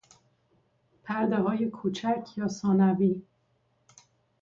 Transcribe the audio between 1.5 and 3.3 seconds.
کوچک یا ثانوی